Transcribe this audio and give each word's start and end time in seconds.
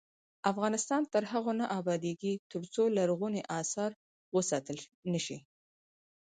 افغانستان 0.51 1.01
تر 1.13 1.23
هغو 1.31 1.51
نه 1.59 1.65
ابادیږي، 1.79 2.33
ترڅو 2.51 2.83
لرغوني 2.97 3.41
اثار 3.59 3.91
وساتل 4.35 4.77
نشي. 5.11 5.37